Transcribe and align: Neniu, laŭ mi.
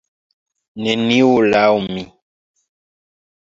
Neniu, 0.85 1.27
laŭ 1.51 1.67
mi. 1.85 2.07